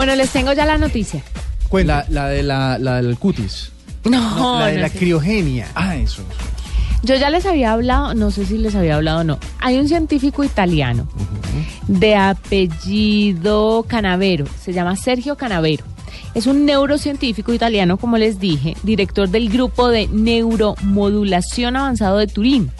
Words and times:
Bueno, 0.00 0.14
les 0.14 0.30
tengo 0.30 0.54
ya 0.54 0.64
la 0.64 0.78
noticia. 0.78 1.22
La, 1.70 2.06
la 2.08 2.28
de 2.28 2.42
la, 2.42 2.78
la 2.78 3.02
del 3.02 3.18
cutis. 3.18 3.70
No, 4.04 4.58
la 4.58 4.68
de 4.68 4.76
no 4.76 4.80
la 4.80 4.88
sé. 4.88 4.96
criogenia. 4.98 5.68
Ah, 5.74 5.94
eso. 5.94 6.22
Yo 7.02 7.16
ya 7.16 7.28
les 7.28 7.44
había 7.44 7.74
hablado, 7.74 8.14
no 8.14 8.30
sé 8.30 8.46
si 8.46 8.56
les 8.56 8.74
había 8.74 8.96
hablado 8.96 9.20
o 9.20 9.24
no. 9.24 9.38
Hay 9.58 9.76
un 9.76 9.88
científico 9.88 10.42
italiano 10.42 11.06
de 11.86 12.16
apellido 12.16 13.84
Canavero, 13.86 14.46
se 14.58 14.72
llama 14.72 14.96
Sergio 14.96 15.36
Canavero. 15.36 15.84
Es 16.34 16.46
un 16.46 16.64
neurocientífico 16.64 17.52
italiano, 17.52 17.98
como 17.98 18.16
les 18.16 18.40
dije, 18.40 18.78
director 18.82 19.28
del 19.28 19.50
grupo 19.50 19.90
de 19.90 20.08
neuromodulación 20.08 21.76
avanzado 21.76 22.16
de 22.16 22.26
Turín. 22.26 22.70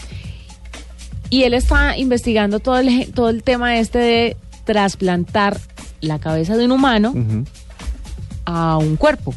Y 1.28 1.42
él 1.42 1.52
está 1.52 1.98
investigando 1.98 2.60
todo 2.60 2.78
el, 2.78 3.12
todo 3.12 3.28
el 3.28 3.42
tema 3.42 3.76
este 3.76 3.98
de 3.98 4.36
trasplantar 4.64 5.60
la 6.00 6.18
cabeza 6.18 6.56
de 6.56 6.64
un 6.64 6.72
humano 6.72 7.14
a 8.44 8.78
un 8.78 8.96
cuerpo, 8.96 9.34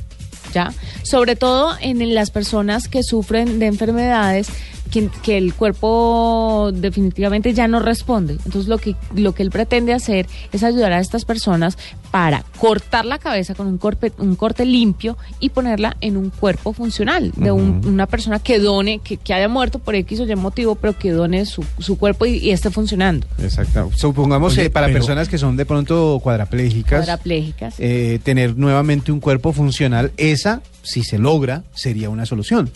¿ya? 0.54 0.74
Sobre 1.04 1.36
todo 1.36 1.76
en 1.82 2.14
las 2.16 2.32
personas 2.32 2.88
que 2.88 3.04
sufren 3.04 3.60
de 3.60 3.68
enfermedades 3.68 4.48
que, 4.94 5.10
que 5.24 5.38
el 5.38 5.54
cuerpo 5.56 6.70
definitivamente 6.74 7.54
ya 7.54 7.68
no 7.68 7.80
responde. 7.80 8.34
Entonces 8.46 8.68
lo 8.68 8.78
que, 8.78 8.96
lo 9.16 9.34
que 9.34 9.42
él 9.44 9.50
pretende 9.50 9.92
hacer 9.94 10.28
es 10.52 10.64
ayudar 10.64 10.94
a 10.94 11.00
estas 11.00 11.26
personas 11.26 11.78
para 12.12 12.44
cortar 12.60 13.06
la 13.06 13.18
cabeza 13.18 13.56
con 13.56 13.66
un 13.66 13.80
corte, 13.80 14.14
un 14.20 14.36
corte 14.36 14.66
limpio 14.66 15.18
y 15.40 15.50
ponerla 15.50 15.98
en 16.00 16.16
un 16.16 16.30
cuerpo 16.30 16.72
funcional 16.74 17.32
de 17.36 17.52
un- 17.52 17.82
una 17.88 18.06
persona 18.06 18.38
que 18.40 18.60
done, 18.60 19.00
que, 19.00 19.18
que 19.18 19.34
haya 19.34 19.48
muerto 19.50 19.80
por 19.80 19.96
X 19.96 20.20
o 20.20 20.26
Y 20.26 20.36
motivo, 20.36 20.76
pero 20.76 20.98
que 20.98 21.12
done 21.12 21.46
su, 21.48 21.66
su 21.80 21.98
cuerpo 21.98 22.28
y, 22.28 22.38
y 22.38 22.52
esté 22.52 22.70
funcionando. 22.70 23.26
Exacto. 23.40 23.90
Supongamos 23.96 24.54
Oye, 24.54 24.64
que 24.64 24.70
para 24.70 24.88
pero- 24.88 25.00
personas 25.00 25.28
que 25.28 25.40
son 25.40 25.58
de 25.58 25.66
pronto 25.66 26.20
cuadraplégicas, 26.22 27.00
Cuadraplégicas. 27.00 27.76
eh, 27.80 28.20
tener 28.24 28.56
nuevamente 28.58 29.12
un 29.12 29.20
cuerpo 29.20 29.52
funcional, 29.54 30.12
esa, 30.18 30.62
si 30.84 31.04
se 31.04 31.18
logra, 31.18 31.64
sería 31.74 32.10
una 32.12 32.26
solución. 32.28 32.70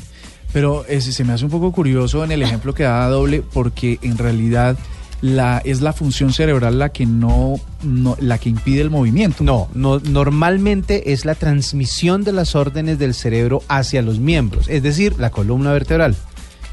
Pero 0.58 0.86
ese 0.88 1.12
se 1.12 1.24
me 1.24 1.34
hace 1.34 1.46
un 1.46 1.52
poco 1.52 1.72
curioso 1.72 2.24
en 2.24 2.32
el 2.32 2.42
ejemplo 2.42 2.74
que 2.74 2.82
da 2.82 3.08
doble 3.10 3.44
porque 3.54 4.00
en 4.02 4.18
realidad 4.18 4.76
la 5.22 5.62
es 5.64 5.82
la 5.82 5.94
función 5.94 6.34
cerebral 6.34 6.80
la 6.80 6.90
que 6.90 7.06
no, 7.06 7.60
no- 7.84 8.18
la 8.20 8.40
que 8.40 8.50
impide 8.50 8.82
el 8.82 8.90
movimiento. 8.90 9.44
No, 9.44 9.68
no, 9.76 10.00
normalmente 10.00 11.14
es 11.14 11.26
la 11.26 11.36
transmisión 11.36 12.24
de 12.24 12.32
las 12.32 12.56
órdenes 12.56 12.98
del 12.98 13.14
cerebro 13.14 13.62
hacia 13.68 14.02
los 14.02 14.18
miembros, 14.20 14.68
es 14.68 14.82
decir, 14.82 15.14
la 15.20 15.30
columna 15.30 15.72
vertebral. 15.74 16.16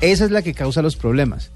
Esa 0.00 0.24
es 0.24 0.30
la 0.30 0.40
que 0.40 0.54
causa 0.54 0.80
los 0.80 0.96
problemas. 0.96 1.50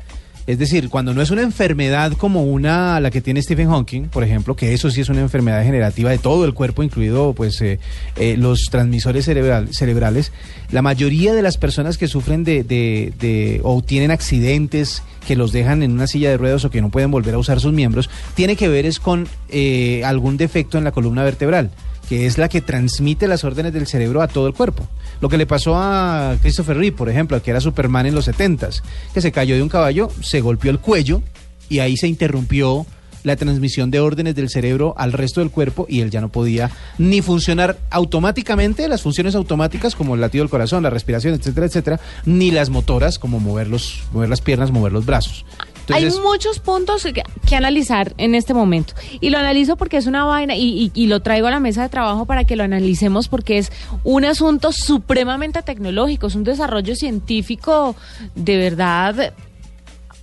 Es 0.49 0.59
decir, 0.59 0.89
cuando 0.89 1.13
no 1.13 1.21
es 1.21 1.31
una 1.31 1.43
enfermedad 1.43 2.13
como 2.15 2.43
una 2.43 2.99
la 3.01 3.11
que 3.11 3.21
tiene 3.21 3.43
Stephen 3.43 3.69
Hawking, 3.69 4.05
por 4.05 4.25
ejemplo, 4.25 4.57
que 4.57 4.73
eso 4.73 4.91
sí 4.91 5.03
es 5.03 5.11
una 5.11 5.21
enfermedad 5.21 5.59
degenerativa 5.59 6.09
de 6.11 6.17
todo 6.17 6.47
el 6.47 6.55
cuerpo, 6.55 6.83
incluido 6.83 7.35
pues 7.35 7.61
eh, 7.61 7.79
eh, 8.17 8.35
los 8.39 8.65
transmisores 8.71 9.29
cerebral- 9.29 9.69
cerebrales, 9.75 10.33
la 10.73 10.81
mayoría 10.81 11.35
de 11.35 11.43
las 11.43 11.59
personas 11.59 11.99
que 11.99 12.09
sufren 12.09 12.45
de, 12.45 12.65
de- 12.65 13.13
de- 13.21 13.61
o 13.63 13.83
tienen 13.83 14.11
accidentes 14.11 15.03
que 15.27 15.37
los 15.37 15.53
dejan 15.53 15.83
en 15.83 15.93
una 15.93 16.07
silla 16.07 16.31
de 16.31 16.39
ruedas 16.39 16.65
o 16.65 16.71
que 16.71 16.81
no 16.81 16.89
pueden 16.89 17.11
volver 17.11 17.35
a 17.35 17.39
usar 17.39 17.61
sus 17.61 17.75
miembros, 17.75 18.09
tiene 18.35 18.57
que 18.57 18.69
ver 18.69 18.87
es 18.87 19.01
con 19.01 19.29
eh, 19.51 20.01
algún 20.07 20.39
defecto 20.39 20.79
en 20.79 20.85
la 20.85 20.93
columna 20.93 21.25
vertebral 21.25 21.71
que 22.09 22.27
es 22.27 22.39
la 22.39 22.49
que 22.49 22.61
transmite 22.61 23.29
las 23.29 23.45
órdenes 23.45 23.73
del 23.73 23.87
cerebro 23.87 24.23
a 24.23 24.29
todo 24.29 24.47
el 24.47 24.55
cuerpo. 24.55 24.87
Lo 25.21 25.29
que 25.29 25.37
le 25.37 25.47
pasó 25.47 25.77
a 25.77 26.37
Christopher 26.41 26.77
Reeve, 26.77 26.97
por 26.97 27.09
ejemplo, 27.09 27.41
que 27.43 27.51
era 27.51 27.61
Superman 27.61 28.07
en 28.07 28.15
los 28.15 28.29
70s, 28.29 28.83
que 29.13 29.21
se 29.21 29.33
cayó 29.33 29.57
de 29.57 29.63
un 29.63 29.69
caballo, 29.69 30.09
se 30.23 30.41
golpeó 30.41 30.71
el 30.71 30.79
cuello 30.79 31.23
y 31.69 31.81
ahí 31.81 31.97
se 31.97 32.09
interrumpió 32.09 32.87
la 33.25 33.37
transmisión 33.37 33.91
de 33.91 34.01
órdenes 34.01 34.35
del 34.35 34.49
cerebro 34.49 34.95
al 34.97 35.13
resto 35.13 35.41
del 35.41 35.51
cuerpo 35.51 35.87
y 35.89 36.01
él 36.01 36.11
ya 36.11 36.21
no 36.21 36.31
podía 36.31 36.71
ni 36.99 37.21
funcionar 37.21 37.79
automáticamente, 37.91 38.89
las 38.89 39.03
funciones 39.03 39.35
automáticas 39.35 39.95
como 39.95 40.15
el 40.15 40.21
latido 40.21 40.45
del 40.45 40.51
corazón, 40.51 40.83
la 40.83 40.91
respiración, 40.91 41.35
etcétera, 41.35 41.67
etcétera, 41.67 42.01
ni 42.25 42.51
las 42.51 42.71
motoras 42.71 43.19
como 43.19 43.41
mover, 43.41 43.69
los, 43.69 44.03
mover 44.13 44.29
las 44.29 44.41
piernas, 44.41 44.71
mover 44.71 44.93
los 44.93 45.05
brazos. 45.05 45.45
Entonces, 45.89 46.15
Hay 46.19 46.25
muchos 46.25 46.59
puntos 46.59 47.03
que, 47.05 47.23
que 47.47 47.57
analizar 47.57 48.15
en 48.19 48.35
este 48.35 48.55
momento. 48.55 48.95
Y 49.21 49.31
lo 49.31 49.39
analizo 49.39 49.77
porque 49.77 49.97
es 49.97 50.07
una 50.07 50.25
vaina 50.25 50.55
y, 50.55 50.63
y- 50.63 50.93
y 50.95 51.07
lo 51.07 51.21
traigo 51.21 51.47
a 51.47 51.51
la 51.51 51.61
mesa 51.61 51.83
de 51.83 51.89
trabajo 51.89 52.27
para 52.27 52.45
que 52.45 52.57
lo 52.57 52.63
analicemos 52.65 53.29
porque 53.29 53.59
es 53.59 53.73
un 54.05 54.25
asunto 54.25 54.73
supremamente 54.73 55.63
tecnológico, 55.63 56.27
es 56.29 56.35
un 56.35 56.45
desarrollo 56.45 56.95
científico 56.95 57.97
de 58.35 58.57
verdad 58.59 59.33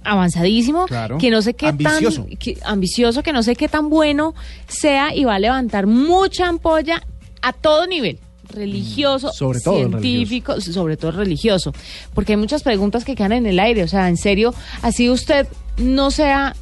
avanzadísimo, 0.04 0.86
Claro. 0.86 1.18
que 1.18 1.32
no 1.32 1.42
sé 1.42 1.56
qué 1.56 1.68
Ambicioso. 1.68 2.26
tan 2.26 2.38
que- 2.38 2.58
ambicioso, 2.64 3.24
que 3.24 3.34
no 3.34 3.42
sé 3.44 3.56
qué 3.56 3.68
tan 3.68 3.90
bueno 3.90 4.36
sea 4.68 5.16
y 5.16 5.24
va 5.24 5.36
a 5.36 5.40
levantar 5.40 5.88
mucha 5.88 6.48
ampolla 6.48 7.02
a 7.42 7.54
todo 7.54 7.88
nivel 7.88 8.20
religioso, 8.50 9.30
Mm, 9.30 9.34
sobre 9.34 9.60
todo 9.60 9.78
científico, 9.78 10.62
sobre 10.62 10.98
todo 10.98 11.12
religioso, 11.12 11.74
porque 12.14 12.34
hay 12.34 12.38
muchas 12.38 12.64
preguntas 12.64 13.04
que 13.06 13.16
quedan 13.16 13.32
en 13.34 13.46
el 13.46 13.60
aire, 13.60 13.84
o 13.84 13.88
sea, 13.88 14.10
en 14.10 14.18
serio, 14.18 14.54
así 14.82 15.10
usted 15.10 15.48
no 15.78 16.12
sea 16.12 16.56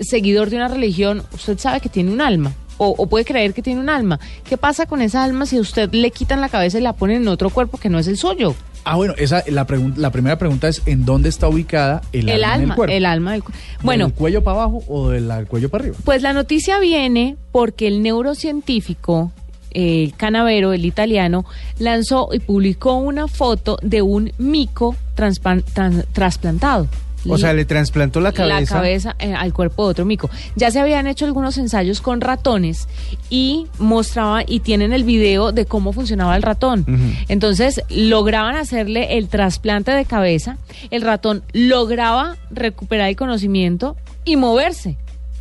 seguidor 0.00 0.50
de 0.50 0.56
una 0.56 0.68
religión, 0.68 1.22
usted 1.34 1.58
sabe 1.58 1.80
que 1.80 1.88
tiene 1.88 2.10
un 2.12 2.20
alma. 2.20 2.52
O, 2.80 2.94
o 2.96 3.08
puede 3.08 3.24
creer 3.24 3.54
que 3.54 3.60
tiene 3.60 3.80
un 3.80 3.88
alma. 3.88 4.20
¿Qué 4.48 4.56
pasa 4.56 4.86
con 4.86 5.02
esa 5.02 5.24
alma 5.24 5.46
si 5.46 5.56
a 5.56 5.60
usted 5.60 5.92
le 5.92 6.12
quitan 6.12 6.40
la 6.40 6.48
cabeza 6.48 6.78
y 6.78 6.80
la 6.80 6.92
ponen 6.92 7.22
en 7.22 7.26
otro 7.28 7.50
cuerpo 7.50 7.76
que 7.76 7.88
no 7.88 7.98
es 7.98 8.06
el 8.06 8.16
suyo? 8.16 8.54
Ah, 8.84 8.94
bueno, 8.94 9.14
esa 9.18 9.42
la 9.48 9.66
la 9.96 10.12
primera 10.12 10.38
pregunta 10.38 10.68
es 10.68 10.82
¿en 10.86 11.04
dónde 11.04 11.28
está 11.28 11.48
ubicada 11.48 12.02
el, 12.12 12.28
El 12.28 12.44
alma, 12.44 12.54
en 12.54 12.60
alma, 12.60 12.72
el 12.74 12.76
cuerpo? 12.76 12.94
el 12.94 13.04
alma 13.04 13.32
del 13.32 13.42
cu- 13.42 13.52
Bueno, 13.82 14.04
¿Del 14.06 14.14
cuello 14.14 14.44
para 14.44 14.62
abajo 14.62 14.84
o 14.86 15.08
del 15.08 15.48
cuello 15.48 15.68
para 15.70 15.82
arriba? 15.82 15.96
Pues 16.04 16.22
la 16.22 16.32
noticia 16.32 16.78
viene 16.78 17.36
porque 17.50 17.88
el 17.88 18.00
neurocientífico, 18.00 19.32
el 19.70 20.14
canavero, 20.16 20.72
el 20.72 20.84
italiano, 20.84 21.44
lanzó 21.78 22.30
y 22.32 22.38
publicó 22.40 22.94
una 22.96 23.28
foto 23.28 23.78
de 23.82 24.02
un 24.02 24.32
mico 24.38 24.96
trasplantado. 25.14 26.88
o 27.28 27.36
sea, 27.36 27.52
le 27.52 27.64
trasplantó 27.64 28.20
la 28.20 28.32
cabeza. 28.32 28.74
La 28.74 28.80
cabeza 28.80 29.16
eh, 29.18 29.34
al 29.34 29.52
cuerpo 29.52 29.84
de 29.84 29.90
otro 29.90 30.04
mico. 30.04 30.30
Ya 30.56 30.70
se 30.70 30.80
habían 30.80 31.06
hecho 31.06 31.24
algunos 31.24 31.58
ensayos 31.58 32.00
con 32.00 32.20
ratones 32.20 32.88
y 33.28 33.66
mostraba 33.78 34.42
y 34.46 34.60
tienen 34.60 34.92
el 34.92 35.04
video 35.04 35.52
de 35.52 35.66
cómo 35.66 35.92
funcionaba 35.92 36.36
el 36.36 36.42
ratón. 36.42 36.86
Entonces 37.28 37.82
lograban 37.90 38.56
hacerle 38.56 39.18
el 39.18 39.28
trasplante 39.28 39.90
de 39.90 40.04
cabeza, 40.04 40.58
el 40.90 41.02
ratón 41.02 41.42
lograba 41.52 42.36
recuperar 42.50 43.08
el 43.08 43.16
conocimiento 43.16 43.96
y 44.24 44.36
moverse. 44.36 44.96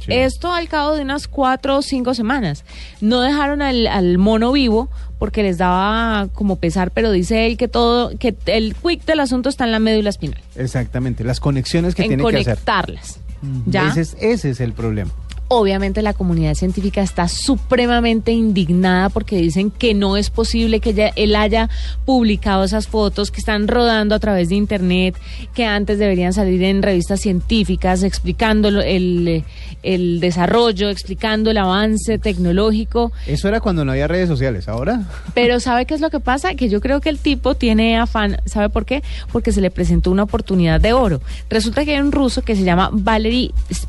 Sí. 0.08 0.14
Esto 0.14 0.52
al 0.52 0.68
cabo 0.68 0.94
de 0.96 1.02
unas 1.04 1.28
cuatro 1.28 1.78
o 1.78 1.82
cinco 1.82 2.14
semanas. 2.14 2.64
No 3.02 3.22
dejaron 3.22 3.62
al, 3.62 3.86
al 3.88 4.18
mono 4.18 4.52
vivo 4.52 4.90
porque 5.20 5.44
les 5.44 5.58
daba 5.58 6.28
como 6.34 6.56
pesar, 6.58 6.92
pero 6.92 7.12
dice 7.12 7.46
él 7.48 7.58
que 7.58 7.68
todo, 7.68 8.18
que 8.18 8.36
el 8.48 8.76
quick 8.76 9.06
del 9.06 9.20
asunto 9.20 9.50
está 9.50 9.66
en 9.66 9.72
la 9.72 9.80
médula 9.80 10.10
espinal, 10.10 10.40
Exactamente, 10.56 11.24
las 11.24 11.40
conexiones 11.40 11.96
que 11.96 12.04
en 12.04 12.10
tiene 12.10 12.24
que 12.24 12.30
hacer. 12.38 12.46
conectarlas. 12.56 13.20
¿Ya? 13.66 13.88
Ese 13.90 14.02
es, 14.02 14.18
ese 14.20 14.50
es 14.52 14.60
el 14.62 14.74
problema. 14.74 15.12
Obviamente 15.50 16.02
la 16.02 16.14
comunidad 16.14 16.56
científica 16.56 17.02
está 17.02 17.28
supremamente 17.30 18.34
indignada 18.34 19.10
porque 19.10 19.38
dicen 19.38 19.72
que 19.72 19.94
no 19.94 20.18
es 20.18 20.30
posible 20.30 20.82
que 20.82 20.90
ella- 20.90 21.14
él 21.16 21.36
haya 21.38 21.70
publicado 22.06 22.66
esas 22.66 22.88
fotos 22.88 23.32
que 23.32 23.40
están 23.40 23.68
rodando 23.70 24.14
a 24.14 24.20
través 24.20 24.50
de 24.50 24.56
internet, 24.56 25.16
que 25.54 25.66
antes 25.66 26.00
deberían 26.00 26.34
salir 26.34 26.62
en 26.64 26.82
revistas 26.82 27.22
científicas 27.22 28.04
explicando 28.04 28.68
el, 28.68 29.46
el 29.84 30.20
desarrollo, 30.20 30.90
explicando 30.90 31.52
el 31.52 31.58
avance 31.60 32.20
tecnológico. 32.20 33.14
Eso 33.26 33.48
era 33.48 33.62
cuando 33.62 33.86
no 33.86 33.94
había 33.94 34.08
redes 34.08 34.28
sociales, 34.28 34.68
ahora. 34.68 35.04
Pero 35.34 35.60
¿sabe 35.62 35.86
qué 35.86 35.94
es 35.94 36.02
lo 36.02 36.10
que 36.10 36.20
pasa? 36.20 36.56
Que 36.56 36.68
yo 36.68 36.82
creo 36.82 37.00
que 37.00 37.10
el 37.10 37.20
tipo 37.20 37.56
tiene 37.56 37.98
afán, 37.98 38.42
¿sabe 38.46 38.68
por 38.70 38.86
qué? 38.86 39.02
Porque 39.32 39.52
se 39.54 39.62
le 39.62 39.72
presentó 39.72 40.12
una 40.12 40.24
oportunidad 40.24 40.82
de 40.82 40.92
oro. 40.92 41.22
Resulta 41.50 41.86
que 41.86 41.96
hay 41.96 42.02
un 42.02 42.12
ruso 42.12 42.42
que 42.42 42.56
se 42.56 42.64
llama 42.64 42.90
Valery 42.92 43.54
Sp- 43.72 43.88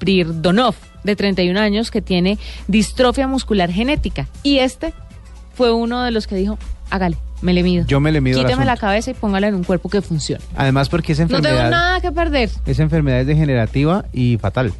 Spiridonov, 0.00 0.74
de 1.04 1.14
31 1.16 1.58
años, 1.60 1.90
que 1.90 2.00
tiene 2.00 2.38
distrofia 2.68 3.26
muscular 3.26 3.70
genética. 3.70 4.26
Y 4.42 4.58
este 4.58 4.94
fue 5.54 5.72
uno 5.72 6.02
de 6.02 6.10
los 6.10 6.26
que 6.26 6.36
dijo, 6.36 6.58
hágale, 6.90 7.16
me 7.42 7.52
le 7.52 7.62
mido. 7.62 7.84
Yo 7.86 8.00
me 8.00 8.10
le 8.12 8.20
mido 8.20 8.40
al 8.40 8.46
Quíteme 8.46 8.64
la 8.64 8.76
cabeza 8.76 9.10
y 9.10 9.14
póngala 9.14 9.48
en 9.48 9.54
un 9.54 9.64
cuerpo 9.64 9.88
que 9.90 10.00
funcione. 10.00 10.42
Además 10.56 10.88
porque 10.88 11.12
esa 11.12 11.22
No 11.26 11.36
enfermedad, 11.36 11.56
tengo 11.58 11.70
nada 11.70 12.00
que 12.00 12.12
perder. 12.12 12.50
esa 12.66 12.82
enfermedad 12.82 13.20
es 13.20 13.26
degenerativa 13.26 14.04
y 14.12 14.38
fatal. 14.38 14.72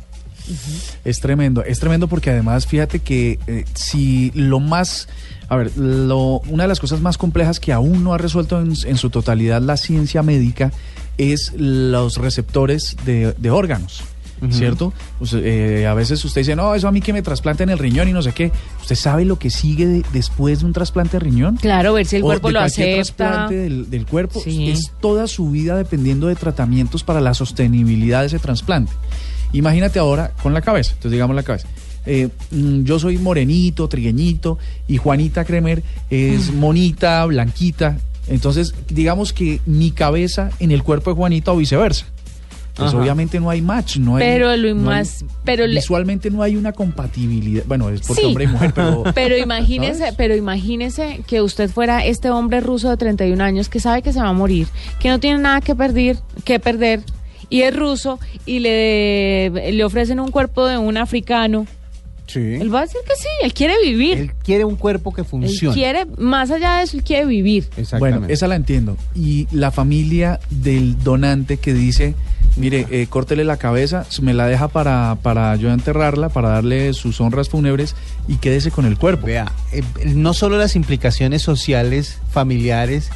Es 1.05 1.21
tremendo, 1.21 1.63
es 1.63 1.79
tremendo 1.79 2.09
porque 2.09 2.31
además 2.31 2.67
fíjate 2.67 2.99
que 3.01 3.39
eh, 3.47 3.65
si 3.75 4.33
lo 4.35 4.59
más, 4.59 5.07
a 5.49 5.57
ver, 5.57 5.77
lo, 5.77 6.41
una 6.49 6.65
de 6.65 6.69
las 6.69 6.81
cosas 6.81 7.01
más 7.01 7.19
complejas 7.19 7.61
que 7.61 7.73
aún 7.73 8.03
no 8.03 8.15
ha 8.15 8.19
resuelto 8.19 8.61
en, 8.61 8.73
en 8.85 8.97
su 8.97 9.11
totalidad 9.11 9.61
la 9.63 9.77
ciencia 9.77 10.23
médica 10.23 10.73
es 11.19 11.53
los 11.57 12.17
receptores 12.17 12.97
de, 13.05 13.33
de 13.35 13.51
órganos. 13.51 14.03
¿Cierto? 14.51 14.93
Pues, 15.19 15.33
eh, 15.35 15.87
a 15.87 15.93
veces 15.95 16.25
usted 16.25 16.41
dice, 16.41 16.57
no, 16.57 16.75
eso 16.75 16.89
a 16.89 16.93
mí 16.93 17.01
que 17.03 17.13
me 17.13 17.21
trasplanten 17.21 17.69
el 17.69 17.79
riñón 17.79 18.09
y 18.09 18.13
no 18.13 18.23
sé 18.23 18.33
qué. 18.33 18.51
¿Usted 18.81 18.95
sabe 18.97 19.25
lo 19.27 19.39
que 19.39 19.51
sigue 19.51 19.87
de- 19.87 20.03
después 20.13 20.61
de 20.61 20.67
un 20.67 20.73
trasplante 20.73 21.19
de 21.19 21.21
riñón? 21.21 21.57
Claro, 21.57 21.93
ver 21.93 22.07
si 22.07 22.17
el 22.17 22.23
O 22.23 22.27
cuerpo 22.27 22.49
de 22.49 22.55
lo 22.55 22.61
acepta. 22.61 22.95
trasplante 22.95 23.55
del, 23.57 23.91
del 23.91 24.07
cuerpo 24.07 24.41
Sí. 24.43 24.71
es 24.71 24.93
toda 25.01 25.27
su 25.27 25.51
vida 25.51 25.77
dependiendo 25.77 26.27
de 26.29 26.37
tratamientos 26.37 27.05
para 27.05 27.21
la 27.21 27.35
sostenibilidad 27.35 28.21
de 28.23 28.29
ese 28.29 28.39
trasplante. 28.39 28.93
Imagínate 29.53 29.99
ahora 29.99 30.33
con 30.43 30.55
la 30.55 30.61
cabeza, 30.63 30.93
entonces 30.93 31.13
digamos 31.13 31.35
la 31.37 31.43
cabeza. 31.43 31.67
Eh, 32.07 32.29
mm, 32.51 32.85
yo 32.85 32.99
soy 32.99 33.19
morenito, 33.19 33.89
trigueñito 33.89 34.59
y 34.89 34.97
Juanita 34.97 35.45
Kremer 35.45 35.83
es 36.09 36.53
monita, 36.55 37.27
blanquita. 37.27 37.99
Entonces, 38.29 38.75
digamos 38.89 39.33
que 39.33 39.61
mi 39.67 39.91
cabeza 39.91 40.51
en 40.61 40.71
el 40.71 40.83
cuerpo 40.83 41.11
de 41.11 41.17
Juanita 41.17 41.53
o 41.53 41.57
viceversa. 41.57 42.07
Pues 42.81 42.95
Ajá. 42.95 42.99
obviamente 43.03 43.39
no 43.39 43.51
hay 43.51 43.63
match, 43.63 43.99
no 43.99 44.17
hay. 44.17 44.25
Pero 44.25 44.57
lo 44.57 44.75
no 44.75 44.91
hay- 44.91 44.99
más- 45.01 45.25
pero 45.45 45.67
visualmente 45.69 46.31
no 46.31 46.43
hay 46.43 46.57
una 46.57 46.73
compatibilidad. 46.73 47.63
Bueno, 47.67 47.89
es 47.91 48.01
porque 48.07 48.23
Sí. 48.23 48.27
hombre 48.29 48.45
y 48.45 48.47
mujer, 48.49 48.73
pero. 48.75 49.05
Pero 49.15 49.37
imagínese, 49.37 49.99
¿Sabes? 50.01 50.15
pero 50.17 50.35
imagínese 50.37 51.21
que 51.27 51.41
usted 51.43 51.71
fuera 51.71 52.05
este 52.05 52.31
hombre 52.31 52.61
ruso 52.61 52.89
de 52.91 52.97
31 52.97 53.41
años 53.41 53.69
que 53.69 53.81
sabe 53.81 54.03
que 54.03 54.13
se 54.13 54.21
va 54.21 54.29
a 54.29 54.33
morir, 54.33 54.67
que 54.99 55.09
no 55.09 55.21
tiene 55.21 55.39
nada 55.39 55.61
que 55.61 55.75
perder, 55.75 56.17
que 56.45 56.59
perder 56.59 57.01
y 57.49 57.63
es 57.63 57.75
ruso 57.77 58.19
y 58.47 58.61
le, 58.61 59.73
le 59.73 59.85
ofrecen 59.85 60.21
un 60.21 60.31
cuerpo 60.31 60.67
de 60.67 60.79
un 60.79 60.97
africano. 60.97 61.67
Sí. 62.27 62.39
Él 62.39 62.73
va 62.73 62.79
a 62.79 62.83
decir 62.83 63.01
que 63.05 63.17
sí, 63.17 63.27
él 63.43 63.53
quiere 63.53 63.75
vivir. 63.83 64.17
Él 64.19 64.33
quiere 64.45 64.65
un 64.65 64.77
cuerpo 64.77 65.13
que 65.13 65.23
Él 65.23 65.27
funcione. 65.27 65.75
quiere, 65.75 66.07
más 66.17 66.53
allá 66.53 66.77
de 66.77 66.85
eso, 66.85 66.97
él 66.97 67.03
quiere 67.03 67.27
vivir. 67.27 67.65
Exactamente. 67.77 68.19
Bueno, 68.21 68.33
esa 68.33 68.47
la 68.47 68.55
entiendo. 68.55 68.97
Y 69.17 69.49
la 69.51 69.73
familia 69.73 70.39
del 70.49 71.03
donante 71.03 71.57
que 71.57 71.75
dice, 71.75 72.15
mire, 72.57 72.87
eh, 72.91 73.07
córtele 73.09 73.45
la 73.45 73.57
cabeza, 73.57 74.07
me 74.21 74.35
la 74.35 74.47
deja 74.47 74.69
para, 74.69 75.17
para 75.23 75.55
yo 75.57 75.71
enterrarla, 75.71 76.29
para 76.29 76.51
darle 76.51 76.93
sus 76.93 77.21
honras 77.21 77.49
fúnebres 77.49 77.95
y 78.29 78.37
quédese 78.37 78.71
con 78.71 78.87
el 78.87 78.97
cuerpo. 78.97 79.27
Vea, 79.27 79.53
eh, 79.73 79.83
no 80.07 80.35
solo 80.35 80.59
las 80.59 80.77
implicaciones 80.77 81.43
sociales, 81.43 82.19
familiares, 82.31 83.11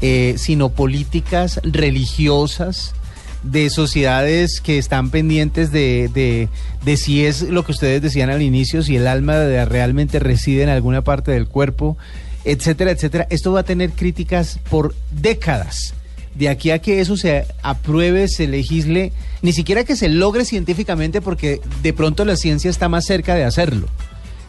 eh, 0.00 0.34
sino 0.38 0.70
políticas, 0.70 1.60
religiosas, 1.62 2.94
de 3.42 3.70
sociedades 3.70 4.60
que 4.60 4.76
están 4.76 5.08
pendientes 5.10 5.72
de, 5.72 6.10
de, 6.12 6.50
de 6.84 6.96
si 6.98 7.24
es 7.24 7.40
lo 7.40 7.64
que 7.64 7.72
ustedes 7.72 8.02
decían 8.02 8.28
al 8.28 8.42
inicio, 8.42 8.82
si 8.82 8.96
el 8.96 9.06
alma 9.06 9.32
realmente 9.64 10.18
reside 10.18 10.62
en 10.62 10.68
alguna 10.68 11.02
parte 11.02 11.30
del 11.30 11.48
cuerpo, 11.48 11.96
etcétera, 12.44 12.90
etcétera. 12.90 13.26
Esto 13.30 13.52
va 13.52 13.60
a 13.60 13.64
tener 13.64 13.92
críticas 13.92 14.58
por 14.68 14.94
décadas. 15.10 15.94
De 16.34 16.48
aquí 16.48 16.70
a 16.70 16.78
que 16.78 17.00
eso 17.00 17.16
se 17.16 17.46
apruebe, 17.62 18.28
se 18.28 18.46
legisle, 18.46 19.12
ni 19.42 19.52
siquiera 19.52 19.84
que 19.84 19.96
se 19.96 20.08
logre 20.08 20.44
científicamente 20.44 21.20
porque 21.20 21.60
de 21.82 21.92
pronto 21.92 22.24
la 22.24 22.36
ciencia 22.36 22.70
está 22.70 22.88
más 22.88 23.04
cerca 23.04 23.34
de 23.34 23.44
hacerlo 23.44 23.88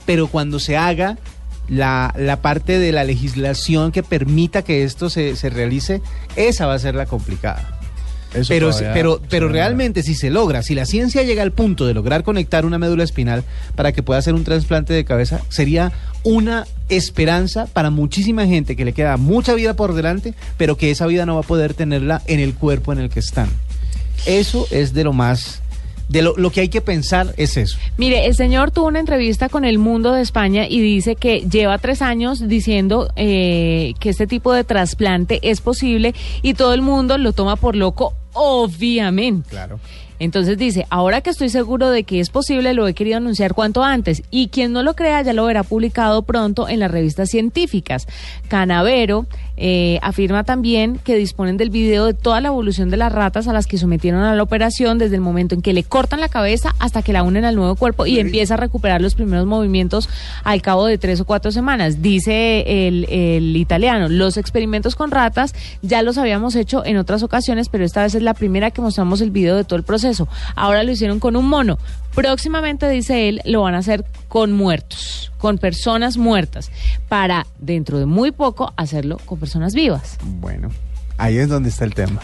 pero 0.05 0.27
cuando 0.27 0.59
se 0.59 0.77
haga 0.77 1.17
la, 1.67 2.13
la 2.17 2.41
parte 2.41 2.79
de 2.79 2.91
la 2.91 3.03
legislación 3.03 3.91
que 3.91 4.03
permita 4.03 4.61
que 4.61 4.83
esto 4.83 5.09
se, 5.09 5.35
se 5.35 5.49
realice, 5.49 6.01
esa 6.35 6.65
va 6.65 6.73
a 6.73 6.79
ser 6.79 6.95
la 6.95 7.05
complicada. 7.05 7.77
Eso 8.33 8.47
Pero, 8.47 8.71
pero, 8.93 9.21
pero 9.29 9.49
realmente 9.49 10.03
si 10.03 10.15
se 10.15 10.29
logra, 10.29 10.63
si 10.63 10.73
la 10.73 10.85
ciencia 10.85 11.23
llega 11.23 11.43
al 11.43 11.51
punto 11.51 11.85
de 11.85 11.93
lograr 11.93 12.23
conectar 12.23 12.65
una 12.65 12.77
médula 12.77 13.03
espinal 13.03 13.43
para 13.75 13.91
que 13.91 14.03
pueda 14.03 14.19
hacer 14.19 14.33
un 14.33 14.45
trasplante 14.45 14.93
de 14.93 15.03
cabeza, 15.03 15.41
sería 15.49 15.91
una 16.23 16.65
esperanza 16.91 17.67
para 17.67 17.89
muchísima 17.89 18.45
gente 18.45 18.75
que 18.75 18.85
le 18.85 18.93
queda 18.93 19.17
mucha 19.17 19.53
vida 19.53 19.75
por 19.75 19.93
delante, 19.93 20.33
pero 20.57 20.77
que 20.77 20.91
esa 20.91 21.07
vida 21.07 21.25
no 21.25 21.35
va 21.35 21.41
a 21.41 21.43
poder 21.43 21.73
tenerla 21.73 22.21
en 22.27 22.39
el 22.39 22.53
cuerpo 22.53 22.91
en 22.93 22.99
el 22.99 23.09
que 23.09 23.19
están. 23.19 23.49
Eso 24.25 24.67
es 24.69 24.93
de 24.93 25.03
lo 25.03 25.13
más, 25.13 25.61
de 26.09 26.21
lo, 26.21 26.35
lo 26.37 26.51
que 26.51 26.61
hay 26.61 26.69
que 26.69 26.81
pensar 26.81 27.33
es 27.37 27.57
eso. 27.57 27.77
Mire, 27.97 28.25
el 28.25 28.35
señor 28.35 28.71
tuvo 28.71 28.87
una 28.87 28.99
entrevista 28.99 29.49
con 29.49 29.65
El 29.65 29.79
Mundo 29.79 30.11
de 30.11 30.21
España 30.21 30.67
y 30.67 30.81
dice 30.81 31.15
que 31.15 31.41
lleva 31.49 31.77
tres 31.77 32.01
años 32.01 32.47
diciendo 32.47 33.09
eh, 33.15 33.93
que 33.99 34.09
este 34.09 34.27
tipo 34.27 34.53
de 34.53 34.63
trasplante 34.63 35.39
es 35.41 35.61
posible 35.61 36.13
y 36.41 36.53
todo 36.53 36.73
el 36.73 36.81
mundo 36.81 37.17
lo 37.17 37.33
toma 37.33 37.55
por 37.55 37.75
loco, 37.75 38.13
obviamente. 38.33 39.49
Claro. 39.49 39.79
Entonces 40.21 40.55
dice, 40.59 40.85
ahora 40.91 41.21
que 41.21 41.31
estoy 41.31 41.49
seguro 41.49 41.89
de 41.89 42.03
que 42.03 42.19
es 42.19 42.29
posible, 42.29 42.75
lo 42.75 42.87
he 42.87 42.93
querido 42.93 43.17
anunciar 43.17 43.55
cuanto 43.55 43.83
antes. 43.83 44.21
Y 44.29 44.49
quien 44.49 44.71
no 44.71 44.83
lo 44.83 44.95
crea 44.95 45.23
ya 45.23 45.33
lo 45.33 45.45
verá 45.45 45.63
publicado 45.63 46.21
pronto 46.21 46.69
en 46.69 46.79
las 46.79 46.91
revistas 46.91 47.29
científicas. 47.29 48.07
Canavero 48.47 49.25
eh, 49.57 49.97
afirma 50.03 50.43
también 50.43 50.99
que 51.03 51.15
disponen 51.15 51.57
del 51.57 51.71
video 51.71 52.05
de 52.05 52.13
toda 52.13 52.39
la 52.39 52.49
evolución 52.49 52.91
de 52.91 52.97
las 52.97 53.11
ratas 53.11 53.47
a 53.47 53.53
las 53.53 53.65
que 53.65 53.79
sometieron 53.79 54.21
a 54.21 54.35
la 54.35 54.43
operación 54.43 54.99
desde 54.99 55.15
el 55.15 55.21
momento 55.21 55.55
en 55.55 55.63
que 55.63 55.73
le 55.73 55.83
cortan 55.83 56.19
la 56.19 56.29
cabeza 56.29 56.75
hasta 56.77 57.01
que 57.01 57.13
la 57.13 57.23
unen 57.23 57.43
al 57.43 57.55
nuevo 57.55 57.75
cuerpo 57.75 58.05
y 58.05 58.19
empieza 58.19 58.53
a 58.53 58.57
recuperar 58.57 59.01
los 59.01 59.15
primeros 59.15 59.47
movimientos 59.47 60.07
al 60.43 60.61
cabo 60.61 60.85
de 60.85 60.99
tres 60.99 61.19
o 61.19 61.25
cuatro 61.25 61.51
semanas. 61.51 62.03
Dice 62.03 62.87
el, 62.87 63.07
el 63.09 63.57
italiano, 63.57 64.07
los 64.07 64.37
experimentos 64.37 64.95
con 64.95 65.09
ratas 65.09 65.55
ya 65.81 66.03
los 66.03 66.19
habíamos 66.19 66.55
hecho 66.55 66.85
en 66.85 66.97
otras 66.97 67.23
ocasiones, 67.23 67.69
pero 67.69 67.85
esta 67.85 68.03
vez 68.03 68.13
es 68.13 68.21
la 68.21 68.35
primera 68.35 68.69
que 68.69 68.81
mostramos 68.81 69.21
el 69.21 69.31
video 69.31 69.55
de 69.55 69.63
todo 69.63 69.77
el 69.77 69.83
proceso. 69.83 70.10
Ahora 70.55 70.83
lo 70.83 70.91
hicieron 70.91 71.19
con 71.19 71.35
un 71.35 71.47
mono. 71.47 71.77
Próximamente, 72.13 72.89
dice 72.89 73.29
él, 73.29 73.41
lo 73.45 73.61
van 73.61 73.75
a 73.75 73.79
hacer 73.79 74.05
con 74.27 74.51
muertos, 74.51 75.31
con 75.37 75.57
personas 75.57 76.17
muertas, 76.17 76.71
para 77.07 77.45
dentro 77.59 77.99
de 77.99 78.05
muy 78.05 78.31
poco 78.31 78.73
hacerlo 78.75 79.17
con 79.25 79.39
personas 79.39 79.73
vivas. 79.73 80.17
Bueno, 80.23 80.69
ahí 81.17 81.37
es 81.37 81.47
donde 81.47 81.69
está 81.69 81.85
el 81.85 81.93
tema. 81.93 82.21